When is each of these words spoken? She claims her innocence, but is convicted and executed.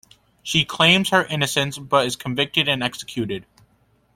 She 0.41 0.65
claims 0.65 1.09
her 1.11 1.25
innocence, 1.27 1.77
but 1.77 2.07
is 2.07 2.15
convicted 2.15 2.67
and 2.67 2.81
executed. 2.81 3.45